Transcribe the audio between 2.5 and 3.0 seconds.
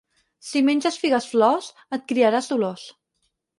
dolors.